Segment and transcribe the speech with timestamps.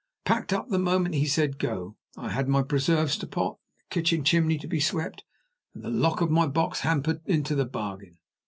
[0.25, 1.95] Packed up the moment he said Go.
[2.17, 5.23] I had my preserves to pot, and the kitchen chimney to be swept,
[5.75, 8.17] and the lock of my box hampered into the bargain.